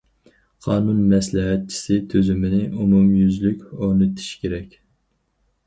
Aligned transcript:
قانۇن 0.67 1.03
مەسلىھەتچىسى 1.11 1.99
تۈزۈمىنى 2.15 2.63
ئومۇميۈزلۈك 2.71 3.63
ئورنىتىش 3.69 4.33
كېرەك. 4.43 4.77